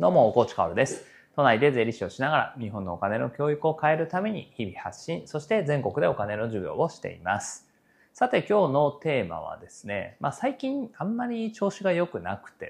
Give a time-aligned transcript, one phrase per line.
[0.00, 1.04] どうも、コーチカオルです。
[1.34, 7.68] 都内で税理士をしながら日本のお金の教育を変えるために日々発信、そして全国でお金の授業をしています。
[8.12, 12.66] さて今日のテーマはですね、まあ最近あんまり調子が良くなくて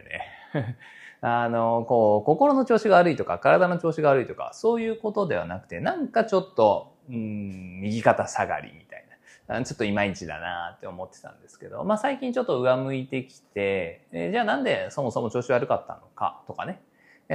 [0.54, 0.78] ね、
[1.20, 9.04] あの、こう、心の調子が悪いとか、体の調子が悪いとか、そういうことではなくて、なんかちょっと、うん、右肩下がりみたい
[9.48, 9.62] な。
[9.64, 16.80] ちょっといまいちだなって思ってたんですけど、まあ最近ちょっと上向いてきて、えーじゃあなんでそもそも調子悪かったのかとかね、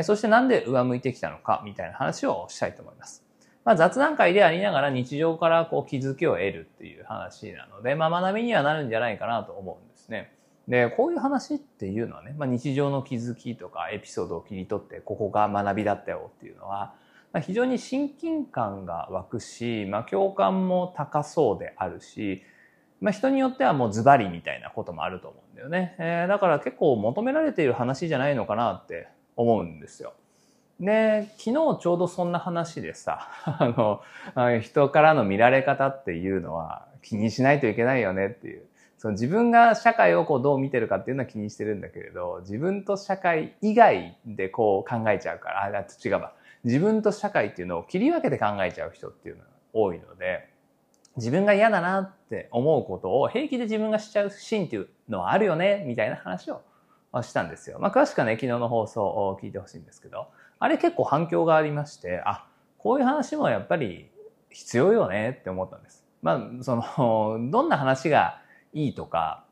[0.02, 3.24] そしてなんで上向いてきたのかみたいな話をしたいと思います。
[3.64, 10.34] まあ雑談会でありながら日常からこう気づきを得るっていう話なので、まあ学びにはなるんじゃないかなと思うんですね。
[10.68, 16.94] で、こういう話っていうのはね、まあ日常の気づきとかエピソードを切り取って、ここが学びだったよっていうのは、
[17.32, 22.44] まあ、非常に親近感が湧くし、まあ共感も高そうであるし、
[23.00, 25.96] まあ人によってはもうズバリみたいなこともあると思うんだよね。
[26.00, 30.14] えーだから結構求められている話じゃないのかなって思うんですよ。
[30.80, 34.02] で、昨日ちょうどそんな話でさ、 あの、
[34.36, 38.64] あ人からの見られ方っていうのは気にしないといけないよねっていう。
[38.98, 46.34] その自分が社会をこうどう見てるかっていうのは気にしてるんだけれど、自分と社会以外でこう考えちゃうから、あ、違うわ。
[46.64, 50.48] 自分と社会っていうのを切り分けて考えちゃう人っていうのが多いので、
[51.18, 56.62] 自分が嫌だなって思うことを平気で自分がしちゃうシーンっていうのはあるよね、みたいな話を
[57.22, 57.78] したんですよ。
[57.80, 62.48] まあ、詳しくはね、昨日の放送を聞いてほしいんですけど、あれ結構反響がありまして、あ、
[62.78, 64.10] こういう話もやっぱり
[64.50, 66.04] 必要よねって思ったんです。
[66.22, 68.42] まあ、その、 どんな話が
[68.74, 69.46] いいとか、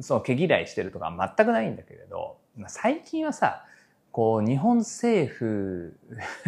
[0.00, 2.36] その毛嫌いしてるとか全くないんだけれど、
[2.66, 3.64] 最近はさ、
[4.12, 5.94] こう、日本政府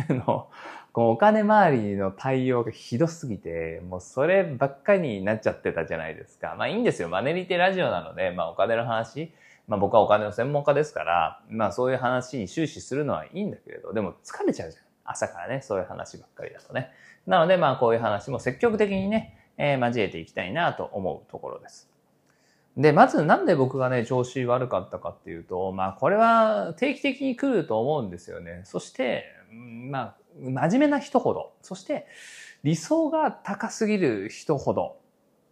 [0.08, 0.48] の、
[0.92, 6.54] こう、お金回りの対応がひどすぎて、もうそればっかりになっちゃってたじゃないですか。
[6.58, 7.08] まあいいんですよ。
[7.08, 9.32] マネリテラジオなので、まあお金の話、
[9.68, 14.84] まあ僕はお金の専門家ですから、まあそういう話に終始するのはいいんだけれど、でも疲れちゃうじゃん。
[15.04, 16.90] 朝からね、そういう話ばっかりだとね。
[17.26, 21.90] なのでまあこういう話も積極的にね、えー交えていきたいなと思うところです。
[22.76, 28.62] で、まずなんで僕がね、調子悪かったかっていうと、まあこれは定期的に来ると思うんですよね。
[28.64, 32.06] そして、まあ、真面目な人ほど、そして
[32.62, 35.00] 理想が高すぎる人ほど、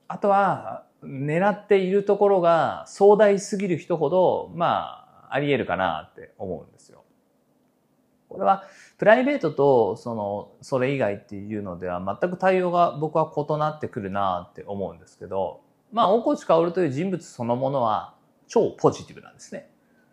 [0.06, 7.04] あとは狙っているところが壮大すぎる人ほど、まあ、あり得るかなって思うんですよ。
[8.28, 8.64] これは
[8.98, 15.60] プライベートとそのそれ以外っていうのでは全く対応が僕は異なってくるなって思うんですけど
[15.92, 18.14] まあ大河内薫という人物そのものは
[18.48, 19.70] 超ポジティブなんですね。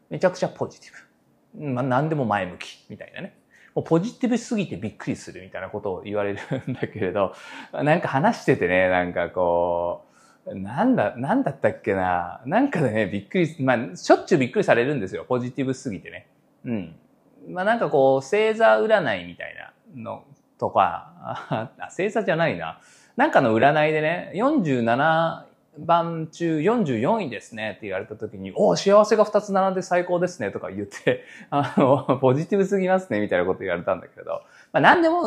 [0.10, 3.38] めちゃくちゃポジティブ、まあ、何でも前向きみたいなね。
[3.74, 6.40] もうポジティブすぎてびっくりするみたいなことを言われる
[6.72, 7.34] んだけれど
[7.72, 10.13] なんか話しててねなんかこう
[10.46, 12.42] なんだ、なんだったっけな。
[12.46, 15.26] なんかでね、びっくり、まあ、しょっちゅうびっくりされるんですよ。
[15.28, 16.28] ポジティブすぎてね。
[16.66, 16.96] うん。
[17.50, 19.56] まあなんかこう、星座占いみたい
[19.96, 20.24] なの
[20.60, 21.12] とか、
[21.50, 22.80] あ、星座じゃないな。
[23.16, 25.44] なんかの占いでね、47
[25.80, 35.22] 番中44位ですねって言われた時に、お幸せが2つ並んで最高ですねとか言って、あの、ポジティブすぎますねみたいなこと言われたんだけど、まあ何でも、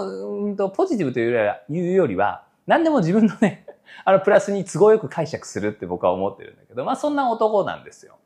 [0.44, 3.65] うんと、ポジティブというよりは、いうよりは何でも自分のね、
[4.04, 8.18] あの、プラスに都合よく解釈するって僕は思ってるんだけど、まあそんな男なんですよ。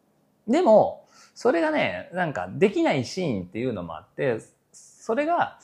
[0.48, 4.38] でも、それがね、なんかできないシーンっていうのもあって、
[4.72, 5.58] それが、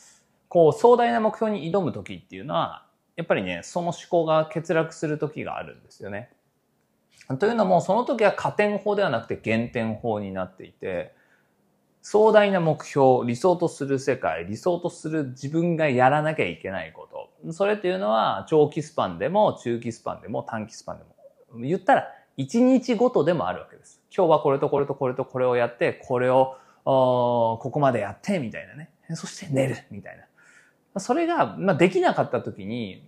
[0.48, 2.86] こう壮大な目標に挑む時っていうのは、
[3.16, 6.30] やっぱりね、その思考が欠落する時があるんですよね。
[7.38, 11.14] というのも、その時は加点法ではなくて減点法になっていて、
[12.02, 17.15] 壮大な目標、理想とする世界、理想とする自分がやらなきゃいけないこと。
[17.52, 21.66] それっていうのは、長期スパンでも、中期スパンでも、短期スパンでも。
[21.66, 22.08] 言ったら、
[22.38, 24.00] 1日ごとでもあるわけです。
[24.14, 28.90] 今日はこれとこれとこれとこれをやって、これを、ここまでやって、みたいなね。
[29.14, 30.18] そして寝る、みたい
[30.94, 31.00] な。
[31.00, 33.06] それが、まあ、できなかった時に、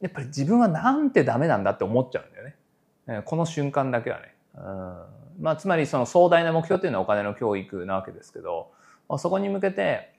[0.00, 3.22] やっぱり自分はなんてダメなんだって思っちゃうんだよね。
[3.24, 4.34] この瞬間だけはね。
[5.40, 8.72] まあ、つまりその壮大な目標っていうのはお金の教育なわけですけど、
[9.18, 10.12] そこに向けて、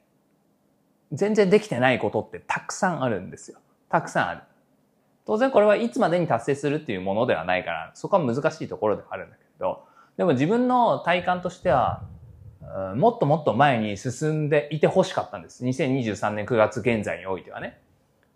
[1.12, 3.60] 全然できてないことってたくさんあるんですよ。
[3.90, 4.42] たくさんある。
[5.26, 9.84] 当然これはいつまでに達成するっていうものではないから、そこは難しいところではあるんだけど、
[10.18, 12.04] でも自分の体感としては、
[12.96, 15.64] もっともっと前に進んでいて欲しかったんです。
[15.64, 17.80] 2023年9月現在においてはね。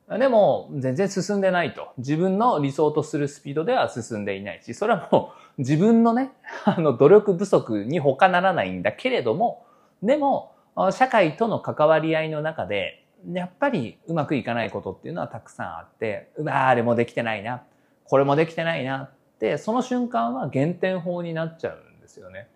[0.09, 1.93] でも、全然進んでないと。
[1.97, 6.31] 自分の理想とするスピードでは進んでいないし、それはもう自分のね、
[6.65, 9.65] あの、努力不足に他ならないんだけれども、
[10.01, 10.52] でも、
[10.91, 17.63] 社会との関わり合いの中で、やっぱりうまくいかないことっていうのはたくさんあって、うわあれもできてないな、
[18.05, 22.47] これもできてないなって、その瞬間は減点法になっちゃうんですよね。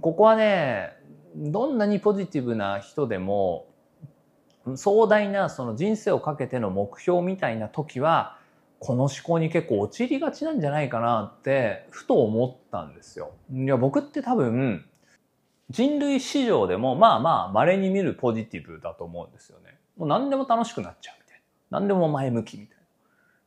[0.00, 0.92] ここはね、
[1.34, 3.66] どんなにポジティブな人でも、
[4.74, 8.38] 壮大なその人生をかけての目標みたいな時は、
[8.78, 13.32] この思考に結構陥りがちなんじゃないかなって、ふと思ったんですよ。
[13.52, 14.84] いや、僕って多分、
[15.70, 19.78] 人類史上でもまあまあ稀に見るポジティブだと思うんですよね。
[19.96, 21.40] もう何でも楽しくなっちゃうみたい
[21.70, 21.80] な。
[21.80, 22.76] 何でも前向きみたい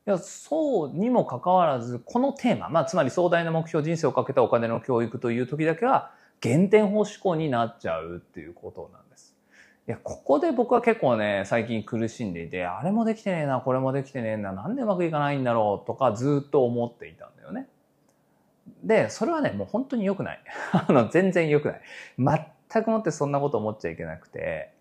[0.06, 0.12] な。
[0.14, 9.36] いや、そうにもかかわらず、このテーマ、まあつまり壮大な目標、人生をかけたお金の教育という時だけは、減点法思考になっちゃうっていうことなんです。
[9.88, 17.39] いや、ここで僕は結構ね、最近苦しんでいて、あれもできてねえな、これもできてねえな、なんでうまくいかないんだろうとかずっと思っていたんだよ。
[18.82, 20.40] で、それはね、もう本当に良くない。
[20.72, 21.74] あの、全然良くな
[22.36, 22.46] い。
[22.70, 24.72] 全くもってそんなこと思っちゃいけなくて、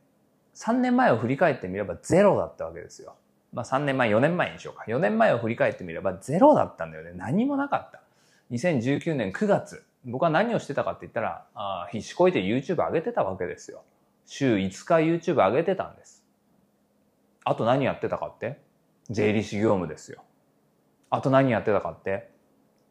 [0.56, 3.16] 3年前を振り返ってみればゼロだったわけですよ。
[3.54, 4.84] まあ3年前、4年前にしようか。
[4.88, 7.12] 4年前を振り返ってみればゼロだったんだよね。
[7.16, 8.01] 何もなかった。
[8.51, 13.84] 2019年9月、僕は何をしてたかって言ったら、ああ必死こいて YouTube 上げてたわけですよ。
[14.25, 16.24] 週5日 YouTube 上げてたんです。
[17.44, 18.60] あと何やってたかって？
[19.10, 20.24] 税理士業務ですよ。
[21.10, 22.30] あと何やってたかって？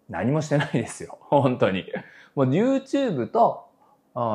[0.08, 1.18] 何もしてないですよ。
[1.28, 1.84] 本当に。
[2.34, 3.68] もう YouTube と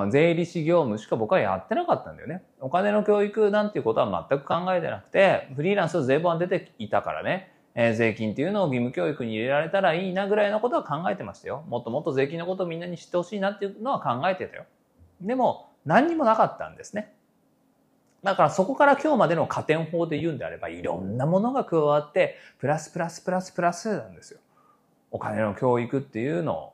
[0.09, 2.43] 税理士業務しか僕はやってなかったんだよね。
[2.59, 11.63] お金の教育なんていうことは全く考えてなくて、フリーランスと税本は出ていたからね、えー、税金っていうのを義務教育に入れられたらいいなぐらいのことは考えてましたよ。
[11.67, 14.65] もっともっと税金のことをみんなに知ってほしいなっていうのは考えてたよ。
[15.21, 17.13] でも、何にもなかったんですね。
[18.23, 24.39] だからそこから今日までの加点法で言うんであれば、いろんなものが加わって、プラスプラスプラスプラスなんですよ。
[25.13, 26.73] お金の教育っていうのを、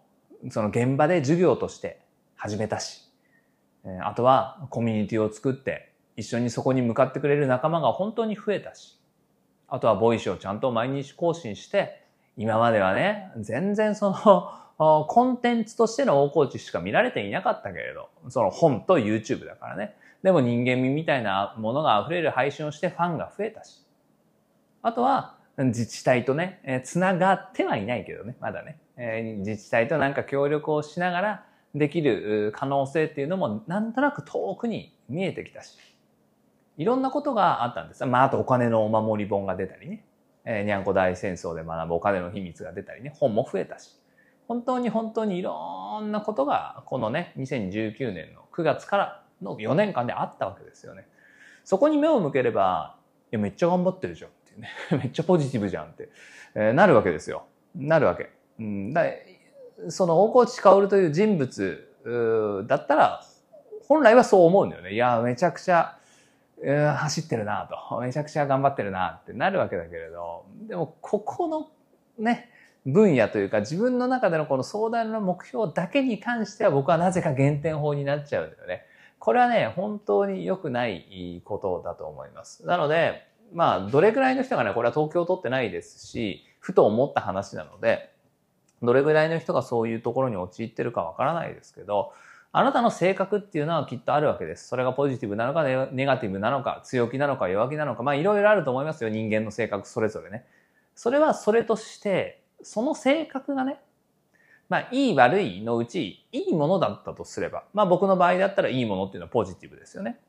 [0.50, 2.00] その現場で授業として
[2.38, 3.04] 始めたし、
[4.02, 8.98] あとはコミュニティを作って、一緒にそこに向かってくれる仲間が本当に増えたし、
[9.68, 12.02] あとは Voicy をちゃんと毎日更新して、
[12.38, 14.52] 今まではね、全然その、
[15.08, 19.98] コンテンツとしての大河内しか見られていなかったけれど、その本と YouTube だからね。
[20.24, 23.86] でも人間味みたいなものが溢れる配信をしてファンが増えたし。
[24.82, 31.46] あとは、自治体とね、えー、つながってはいないけどね、まだね、えー、自治体となんか協力をしながら
[31.76, 35.78] できる可能性っていうのもなんとなく遠くに見えてきたし。
[36.78, 38.06] いろんなことがあったんです。
[38.06, 40.06] まあ、あとお金のお守り本が出たりね。
[40.46, 43.14] えー、にゃんこ大戦争で学ぶお金の秘密が出たりね。
[43.20, 44.00] 本も増えたし。
[44.48, 51.06] 本当に本当にいろんなことが、このね、2019年の9月からの4年間であったわけですよね。
[51.66, 52.96] そこに目を向ければ、
[53.32, 54.70] いや、めっちゃ頑張ってるじゃんね。
[54.92, 56.10] めっちゃポジティブじゃんって、
[56.56, 57.46] えー、なるわけですよ。
[57.76, 58.30] なるわけ。
[58.60, 59.04] うん、だ
[59.88, 63.24] その大河内薫という人物だったら、
[63.88, 64.94] 本来はそう思うんだよね。
[64.94, 65.98] いや、めちゃくちゃ
[66.98, 71.70] 走ってるなと、めちゃくちゃ頑張ってるなってなるわけだけれど、でもここの
[72.18, 72.50] ね、
[72.86, 78.86] 分野というか自分の中でのこの壮大な目標だけに関しては僕はなぜか減点法になっちゃうんだよね。
[79.20, 82.66] これはね、本当に良くないことだと思います。
[82.66, 88.12] なので、まあ、どれぐらいの人がね、これは東京を取ってないですし、ふと思った話なので、
[88.82, 92.14] どれぐらいの人がそういうところに陥ってるかわからないですけど、
[92.52, 94.68] あなたの性格っていうのはきっとあるわけです。
[94.68, 99.10] それがポジティブなのかネガティブなのか、強気なのか弱気なのか、まあいろいろあると思いますよ。
[99.10, 100.46] 人間の性格それぞれね。
[100.96, 103.80] それはそれとして、その性格がね、
[104.68, 110.20] まあいい悪いのうちいいものだったとすれば、まあ僕の場合だったらいいものっていうのはポジティブですよね。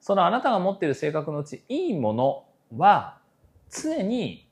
[0.00, 2.44] そのあなたが持っている性格のうちいいもの
[2.76, 3.18] は
[3.70, 4.48] 常に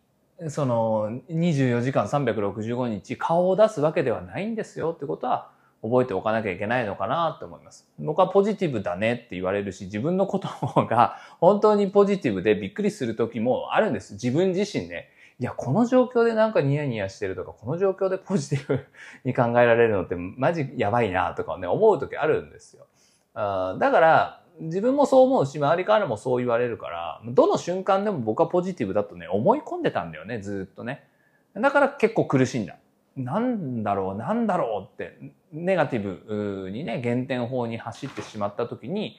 [0.49, 5.50] その24時間365日顔を出すわけではないんですよってことは
[5.83, 7.87] 覚えておかなきゃいけないのかなって思います。
[7.99, 10.49] 僕はポジティブだねって言われるし、自分のこと
[10.87, 14.14] が本当にポジティブでびっくりする時もあるんです。
[14.14, 15.11] 自分自身ね。
[15.38, 18.87] いや、この状況でなんかニヤニヤしてるとか、この状況でポジティブ
[19.25, 22.87] に考えられるのってマジやばいなとかね、思う時あるんですよ。
[23.35, 31.06] あだから、自分もそう思うし、周りからもそう言われるから、どの瞬間でも僕はポジティブだとね、思い込んでたんだよね、ずっとね。
[31.54, 32.76] だから結構苦しいんだ。
[33.16, 35.18] なんだろう、なんだろうって、
[35.52, 39.16] ネガティブにね、減点法に走ってしまった時に、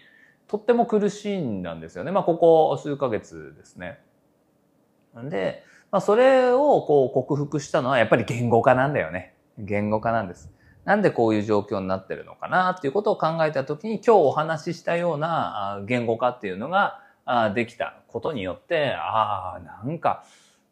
[0.47, 2.11] とっても苦しいんだんですよね。
[2.11, 3.99] まあ、ここ数ヶ月ですね。
[5.15, 9.33] で、まあ、それをこう克服したのはやっぱり言語化なんだよね。
[9.57, 10.51] 言語化なんです。
[10.85, 17.01] なんでこういう状況になってるのかなっていうことを考えた時に今日お話ししたような言語化っていうのが
[17.55, 20.23] できたことによって、ああ、なんか、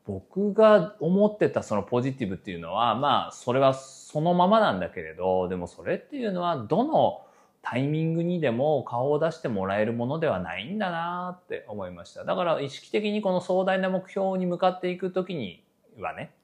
[0.05, 7.21] 僕が思ってたそのポジティブっていうのは、まあ、それはそのままなんだけれど、でもそれっていうのは、どの
[7.61, 12.25] タイミングにでも顔を出してもらえるものではないんだなって思いました。
[12.25, 15.63] だから意識的にこの壮大な目標に向かっていくときに
[15.97, 16.35] はね、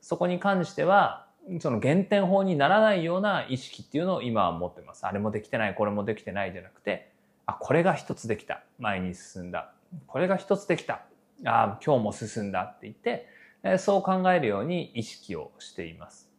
[0.00, 1.26] そこに関しては、
[1.60, 5.06] その減点法にならないような意識っていうのを今は持ってます。
[5.06, 7.12] あれもできてない、これもできてないじゃなくて、
[7.46, 8.62] あ、これが一つできた。
[8.78, 9.72] 前に進んだ。
[10.06, 11.02] これが一つできた。
[11.44, 16.30] あ、今日も進んだって言って、そう考えるように意識をしています。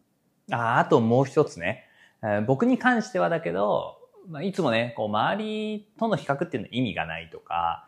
[0.51, 1.85] あ、あともう一つね。
[2.24, 7.88] え僕に関してはだけど、まあ、いつもね、こう周りとの比較っていうのは意味がないとか、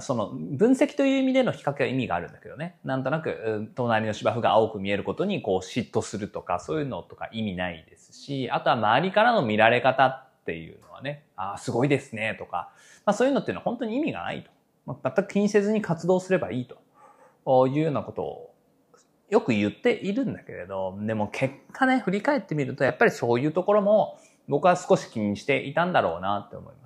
[0.00, 2.78] その分析という意味での比較は意味があるんだけどね。
[2.84, 12.70] なんとなく、隣の芝生が青く見えることにこう嫉妬するとか、そういうのとか意味ないですし、あとは周りからの見られ方っていうのはね、ああ、すごいですね、とか、
[13.04, 14.50] まあそういうのっていうのは本当に意味がないと。
[15.02, 16.68] 全く気にせずに活動すればいい
[17.44, 18.54] というようなことを
[19.28, 24.18] よく言っているんだけれど、でも結果ね、振り返ってみると、やっぱりそういうところも
[24.48, 26.85] 僕は少し気にしていたんだろうなって思いま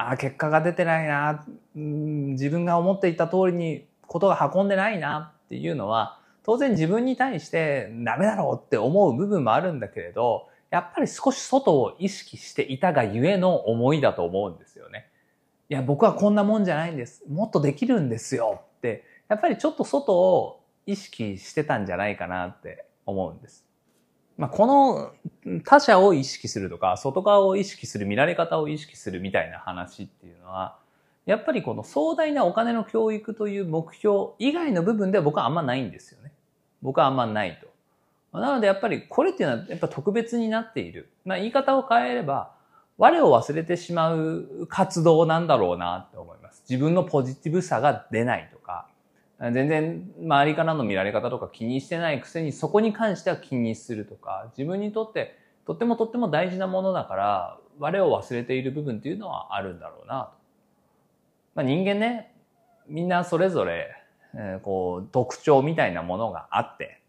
[0.00, 1.44] ああ、結果が出てないな、
[1.76, 15.06] うん、自分が思っていた通りにことが運んでないなっていうのは、当然自分に対してダメだろうって思う部分もあるんだけれど、やっぱり少し外を意識していたがゆえの思いだと思うんですよね。
[15.68, 17.22] いや、僕はこんなもんじゃないんです。
[17.28, 23.69] もっとできるんですよって、やっぱりちょっと外を意識してたんじゃないかなって思うんです。
[24.40, 25.12] まあ、この
[25.64, 30.78] 他者を意識するとか、外側を意識する、見られ方を意識するみたいな話っていうのは、
[31.26, 36.32] やっぱりこの壮大なお金の教育という目標以外の部分では僕はあんまないんですよね。
[36.80, 37.60] 僕はあんまない
[38.32, 38.38] と。
[38.38, 41.10] なのでやっぱりこれっていうのはやっぱ特別になっている。
[41.26, 42.52] まあ言い方を変えれば、
[42.96, 46.64] 我を忘れてしまう活動なんだろうなって思います。
[46.66, 48.86] 自分のポジティブさが出ないとか、
[49.40, 60.30] 全然周りからの見られ方とか気にしてないくせにそこに関しては気にするとか、自分にとってとってもとっても大事なものだから、我を忘れている部分っていうのはあるんだろうなと。
[61.54, 62.34] まあ、人間ね、
[62.88, 63.88] みんなそれぞれ、
[64.34, 67.00] えー、こう特徴みたいなものがあって、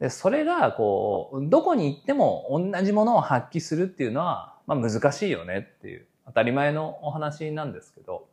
[0.00, 8.25] で、それがこう、どこに行っても同じものを発揮するっていうのは、まあ難しいよねっていう当たり前のお話なんですけど、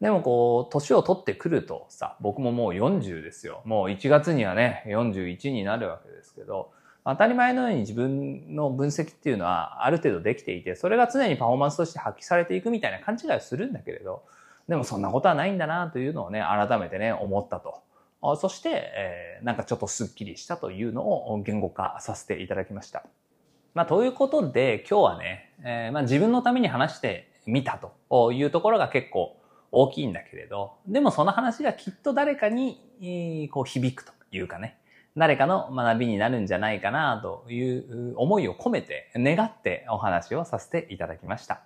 [0.00, 3.62] でもこう、年を取ってくるとさ、僕ももう40ですよ。
[3.64, 6.70] もう1月にはね、41になるわけですけど、
[7.04, 14.22] 当たり前のように自分の分析っていうのはある程度できていて、それが常にパフォーマンスとして発揮されていくみたいな勘違いをするんだけれど、
[14.68, 17.82] でもそんなことはないんだなというのをね、改めてね、思ったと。
[18.36, 23.04] そして、えー、なんかちょっとスッキリしたというのを言語化させていただきました。
[23.74, 29.37] まあ、ということで、今日はね、えー、まあ自分のために話してみたというところが結構
[29.70, 34.78] 大きいんだけれど、でもその話がきっと誰かに、こう響くというかね、
[35.16, 41.62] 誰かの学びになるんじゃないかなという思いを込めて、願ってお話をさせていただきました。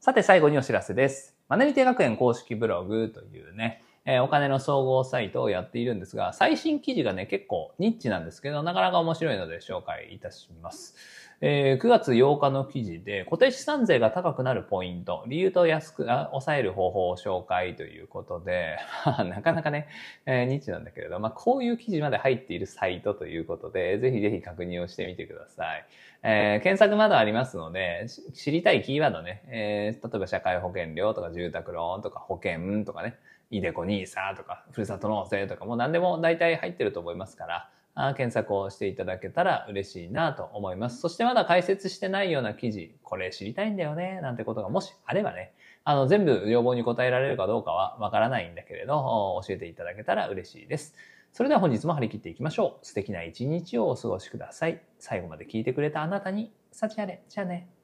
[0.00, 1.36] さて最後にお知らせです。
[1.48, 10.96] マネリテ学園公式ブログというね、えお金の総合サイトをやっているんですが、最新記事がね、結構ニッチなんですけど、なかなか面白いので紹介いたします。
[11.40, 18.76] えー、9月8日の記事で固定資産税が高くなるポイント、理由と安く抑える方法を紹介ということで、
[19.06, 19.86] なかなかね、
[20.26, 25.84] えー、ニッチなんだけれど、まあ、こういう記事まで入っているサイトということで、ぜひぜひ確認をしてみてください。
[26.24, 33.14] えー、検索まだありますので、知りたいキーワードね、えー、例えば社会保険料とか住宅ローンとか保険とかね、
[33.50, 37.70] イデコニーサとか、ふるさと納税とかも何でも大体入ってると思いますから、
[38.16, 41.00] 検索をしていただけたら嬉しいなと思います。
[41.00, 45.52] そしてまだ解説してないような記事、これ知りたいんだよね、なんてことがもしあればね、
[45.84, 50.94] あの、全部要望に答えられるかどうかはわからないんだけれど、教えていただけたら嬉しいです。
[51.32, 52.86] それでは本日も張り切っていきましょう。
[52.86, 54.82] 素敵な一日をお過ごしください。
[54.98, 57.22] 最後まで聞いてくれたあなたに、幸あれ。
[57.28, 57.77] じゃあね。